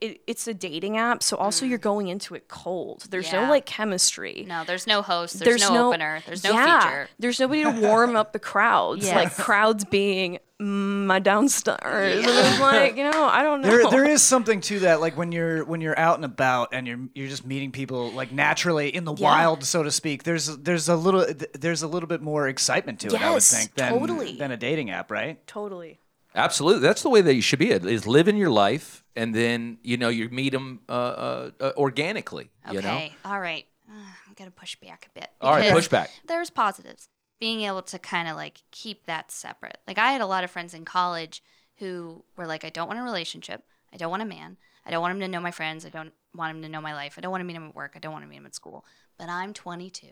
[0.00, 3.06] it, it's a dating app, so also you're going into it cold.
[3.10, 4.44] There's no like chemistry.
[4.48, 5.38] No, there's no host.
[5.40, 6.20] There's, no, opener.
[6.26, 7.08] There's no yeah, feature.
[7.18, 9.06] There's nobody to warm up the crowds.
[9.10, 12.24] Like crowds being mm, my downstairs.
[12.24, 13.68] And it's like, you know, I don't know.
[13.68, 15.00] there, there is something to that.
[15.00, 18.32] Like when you're when you're out and about and you're you're just meeting people like
[18.32, 19.24] naturally in the Yeah.
[19.24, 20.22] wild, so to speak.
[20.24, 23.14] There's there's a little there's a little bit more excitement to it.
[23.14, 24.36] I would Yes, think than totally.
[24.36, 25.44] than a dating app, right?
[25.46, 25.98] totally.
[26.36, 27.70] Absolutely, that's the way that you should be.
[27.70, 32.50] Is living your life, and then you know you meet them uh, uh, uh, organically.
[32.70, 33.12] You know, Okay.
[33.24, 33.64] All right.
[33.88, 33.94] Uh,
[34.26, 35.30] I'm gonna push back a bit.
[35.40, 36.10] All right, push back.
[36.26, 37.08] There's positives.
[37.40, 39.78] Being able to kind of like keep that separate.
[39.86, 41.42] Like I had a lot of friends in college
[41.76, 43.62] who were like, I don't want a relationship.
[43.92, 44.56] I don't want a man.
[44.84, 45.84] I don't want him to know my friends.
[45.84, 47.14] I don't want him to know my life.
[47.18, 47.92] I don't want to meet him at work.
[47.94, 48.84] I don't want to meet him at school.
[49.18, 50.06] But I'm 22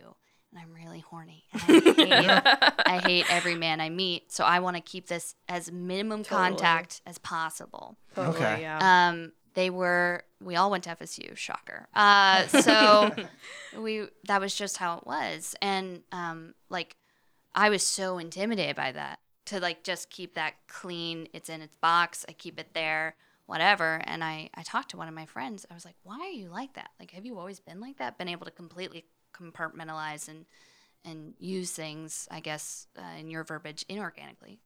[0.51, 1.43] and I'm really horny.
[1.53, 4.31] I hate, I hate every man I meet.
[4.31, 6.49] So I want to keep this as minimum Totally.
[6.49, 8.61] contact as possible Totally, Okay.
[8.61, 9.07] Yeah.
[9.09, 11.87] um, they were we all went to FSU, shocker.
[11.93, 13.11] Uh, so
[13.79, 16.95] we that was just how it was, and um, like
[17.55, 21.27] I was so intimidated by that to like just keep that clean.
[21.33, 22.25] It's in its box.
[22.27, 24.01] I keep it there, whatever.
[24.05, 25.65] And I I talked to one of my friends.
[25.71, 26.89] I was like, why are you like that?
[26.99, 28.17] Like, have you always been like that?
[28.17, 29.05] Been able to completely
[29.37, 30.45] compartmentalize and
[31.03, 34.57] and use things, I guess, uh, in your verbiage, inorganically.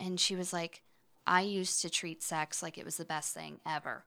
[0.00, 0.82] And she was like,
[1.26, 4.04] I used to treat sex like it was the best thing ever.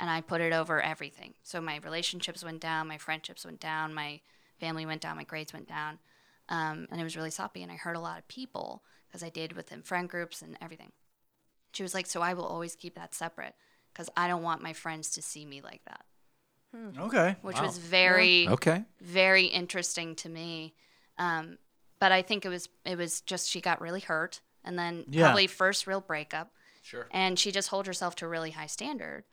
[0.00, 1.34] And I put it over everything.
[1.42, 4.20] So my relationships went down, my friendships went down, my
[4.60, 5.98] family went down, my grades went down.
[6.48, 7.62] Um, and it was really soppy.
[7.62, 10.92] And I hurt a lot of people because I did within friend groups and everything.
[11.72, 13.54] She was like, So I will always keep that separate
[13.92, 16.04] because I don't want my friends to see me like that,
[16.98, 17.36] Okay.
[17.42, 18.84] which was very okay.
[19.00, 20.74] very interesting to me.
[21.18, 21.58] Um,
[21.98, 25.24] but I think it was it was just she got really hurt, and then Yeah.
[25.26, 26.52] probably first real breakup,
[26.82, 27.08] Sure.
[27.10, 29.24] and she just held herself to a really high standard.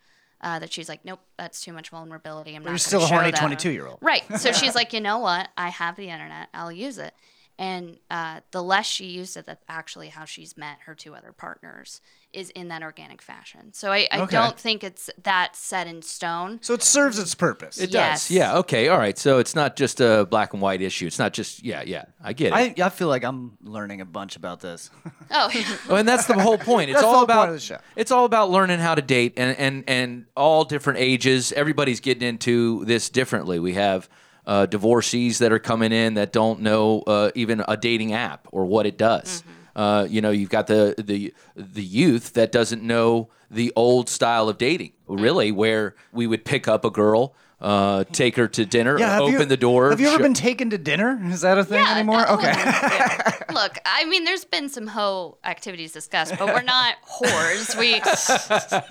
[0.41, 2.55] Uh, that she's like, nope, that's too much vulnerability.
[2.55, 2.69] I'm not.
[2.71, 3.99] You're still a show horny 22 year old.
[4.01, 4.23] Right.
[4.37, 5.47] So she's like, you know what?
[5.57, 6.49] I have the internet.
[6.53, 7.13] I'll use it.
[7.57, 11.31] And uh, the less she used it, that's actually how she's met her two other
[11.31, 12.01] partners
[12.33, 13.71] is in that organic fashion.
[13.71, 14.35] So I, I Okay.
[14.35, 16.59] don't think it's that set in stone.
[16.61, 17.77] So it serves its purpose.
[17.77, 18.27] It Yes.
[18.27, 18.31] does.
[18.35, 18.57] Yeah.
[18.57, 18.89] Okay.
[18.89, 19.17] All right.
[19.17, 21.07] So it's not just a black and white issue.
[21.07, 21.81] It's not just yeah.
[21.85, 22.03] Yeah.
[22.21, 22.53] I get it.
[22.81, 24.89] I, I feel like I'm learning a bunch about this.
[25.31, 25.49] Oh,
[25.89, 26.89] Oh, and that's the whole point.
[26.91, 27.77] It's That's the all whole about point of the show.
[27.95, 31.51] it's all about learning how to date and and and all different ages.
[31.53, 33.57] Everybody's getting into this differently.
[33.59, 34.07] We have
[34.47, 38.65] uh, divorcees that are coming in that don't know uh, even a dating app or
[38.65, 39.43] what it does.
[39.75, 44.47] Uh, you know, you've got the the the youth that doesn't know the old style
[44.47, 48.99] of dating, really, where we would pick up a girl, uh, take her to dinner,
[48.99, 49.89] Yeah, open you, the door.
[49.89, 51.19] Have you ever show- been taken to dinner?
[51.31, 52.19] Is that a thing Yeah, anymore?
[52.27, 52.35] no.
[52.35, 52.53] Okay.
[53.53, 57.75] Look, I mean, there's been some hoe activities discussed, but we're not whores.
[57.79, 57.93] We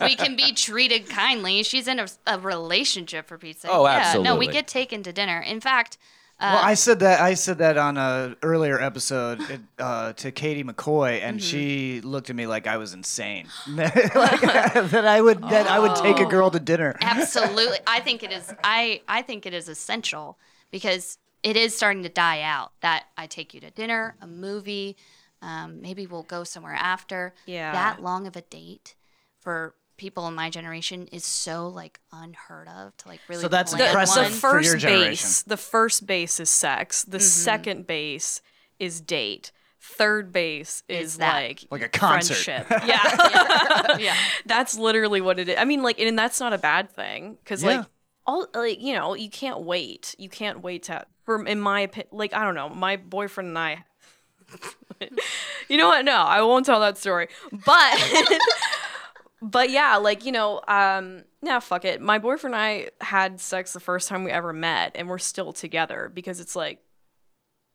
[0.05, 1.63] we can be treated kindly.
[1.63, 3.69] She's in a, a relationship for pizza.
[3.69, 3.71] sake.
[3.73, 5.41] Oh, Yeah, no, we get taken to dinner.
[5.41, 5.97] In fact,
[6.41, 9.41] uh, Well, I said that I said that on a earlier episode
[9.79, 13.47] uh, to Katie McCoy, and she looked at me like I was insane.
[13.69, 16.97] like, that I would that I would take a girl to dinner.
[17.01, 18.53] absolutely, I think it is.
[18.63, 20.39] I I think it is essential
[20.71, 22.73] because it is starting to die out.
[22.81, 24.97] That I take you to dinner, a movie,
[25.43, 27.35] um, maybe we'll go somewhere after.
[27.47, 27.73] Yeah.
[27.73, 28.95] that long of a date
[29.41, 33.43] for people in my generation is so like unheard of to like really.
[33.43, 34.33] So that's plan the, impressive the one.
[34.33, 35.11] for your first generation.
[35.11, 37.25] base the first base is sex the mm-hmm.
[37.25, 38.41] second base
[38.79, 41.35] is date third base is, Is that.
[41.35, 42.35] like Like a concert.
[42.35, 42.67] friendship.
[42.87, 44.17] yeah yeah.
[44.47, 47.63] that's literally what it is i mean like and that's not a bad thing because
[47.63, 47.79] Yeah.
[47.79, 47.87] like
[48.27, 52.09] all like you know you can't wait you can't wait to for in my opinion
[52.13, 53.85] like i don't know my boyfriend and i
[55.69, 57.99] you know what no i won't tell that story but
[59.45, 63.73] but yeah like you know um nah fuck it my boyfriend and i had sex
[63.75, 66.81] the first time we ever met and we're still together because it's like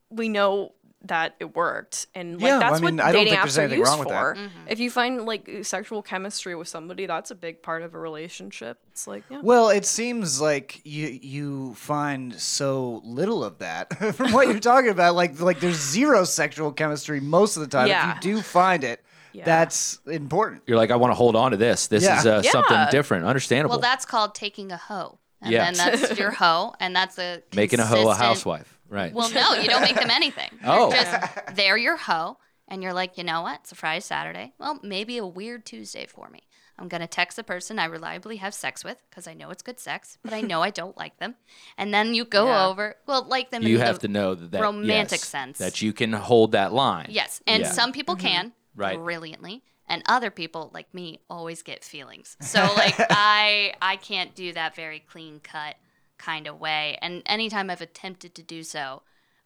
[0.09, 3.33] we know that it worked and like Yeah, that's I mean, what I don't dating
[3.33, 4.35] think apps there's are anything used wrong with that.
[4.35, 7.99] for if you find like sexual chemistry with somebody that's a big part of a
[7.99, 13.97] relationship it's like yeah Well, it seems like you you find so little of that
[14.15, 15.15] from what you're talking about.
[15.15, 17.87] Like like there's zero sexual chemistry most of the time.
[17.87, 18.17] Yeah.
[18.17, 19.01] If you do find it,
[19.33, 19.45] Yeah.
[19.45, 20.63] that's important.
[20.67, 21.87] You're like, I want to hold on to this.
[21.87, 22.19] This Yeah.
[22.19, 23.25] is uh, something different.
[23.25, 23.71] Understandable.
[23.75, 25.19] Well, that's called taking a hoe.
[25.41, 25.71] And Yeah.
[25.71, 28.79] then that's your hoe, and that's a Making a hoe a consistent- housewife.
[28.89, 29.13] Right.
[29.13, 30.49] Well, no, you don't make them anything.
[30.65, 30.91] Oh.
[30.91, 32.37] You're just they're your hoe,
[32.67, 33.59] and you're like, you know what?
[33.61, 34.53] It's a Friday, Saturday.
[34.57, 36.41] Well, maybe a weird Tuesday for me.
[36.77, 39.79] I'm gonna text the person I reliably have sex with because I know it's good
[39.79, 41.35] sex, but I know I don't like them.
[41.77, 42.67] And then you go Yeah.
[42.67, 42.95] over.
[43.05, 43.63] Well, like them.
[43.63, 45.57] you in have the, to know that, that romantic yes, sense.
[45.59, 47.07] that you can hold that line.
[47.09, 47.71] Yes, and Yeah.
[47.71, 48.53] some people can Mm-hmm.
[48.79, 48.97] Right.
[48.97, 52.37] brilliantly, and other people like me always get feelings.
[52.41, 55.75] So like I I can't do that very clean cut
[56.17, 56.97] kind of way.
[57.01, 59.01] And anytime I've attempted to do so,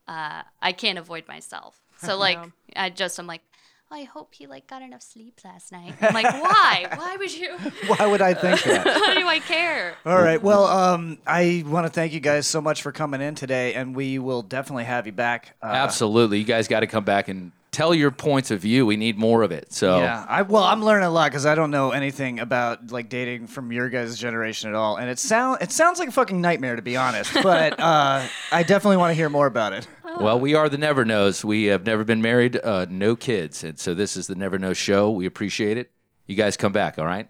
[0.08, 1.82] uh, I can't avoid myself.
[1.98, 2.40] So like
[2.76, 3.42] I just I'm like.
[3.92, 5.94] I hope he like got enough sleep last night.
[6.02, 6.88] I'm like, why?
[6.96, 7.56] Why would you?
[7.86, 8.88] Why would I think that?
[8.88, 9.96] Why do I care?
[10.04, 10.42] All right.
[10.42, 13.96] Well, um, I want to thank you guys so much for coming in today, and
[13.96, 15.56] we will definitely have you back.
[15.62, 16.40] Uh, Absolutely.
[16.40, 18.86] You guys got to come back and tell your points of view.
[18.86, 19.74] We need more of it.
[19.74, 23.10] So Yeah, I well, I'm learning a lot because I don't know anything about like
[23.10, 26.40] dating from your guys' generation at all, and it sound it sounds like a fucking
[26.40, 27.34] nightmare to be honest.
[27.44, 29.86] But uh, I definitely want to hear more about it.
[30.20, 31.44] Well, we are the Never Nos.
[31.44, 33.64] We have never been married, uh, no kids.
[33.64, 35.10] And so this is the Never No Show.
[35.10, 35.92] We appreciate it.
[36.28, 37.28] You guys come back, all right?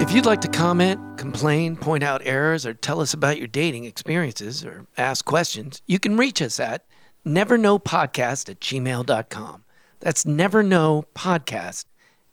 [0.00, 3.84] If you'd like to comment, complain, point out errors, or tell us about your dating
[3.84, 6.84] experiences or ask questions, you can reach us at
[7.26, 9.64] nevernopodcast at gmail.com.
[10.00, 11.84] That's nevernopodcast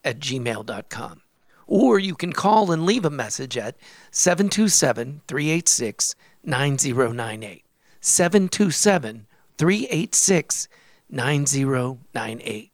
[0.03, 1.21] at gmail.com.
[1.67, 3.77] Or you can call and leave a message at
[4.11, 7.63] 727 386 9098.
[8.01, 9.27] 727
[9.57, 10.67] 386
[11.09, 12.71] 9098.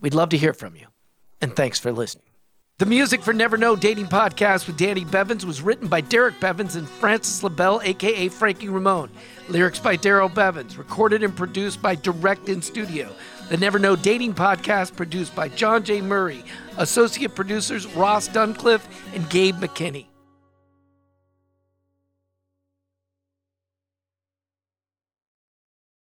[0.00, 0.86] We'd love to hear from you.
[1.40, 2.27] And thanks for listening.
[2.78, 6.76] The music for Never No Dating Podcast with Danny Bevins was written by Derek Bevins
[6.76, 9.10] and Francis LaBelle, aka Frankie Ramone.
[9.48, 13.12] Lyrics by Darrell Bevins, recorded and produced by Direct in Studio.
[13.48, 16.00] The Never No Dating Podcast produced by John J.
[16.00, 16.44] Murray.
[16.76, 20.07] Associate producers Ross Duncliffe and Gabe McKinney.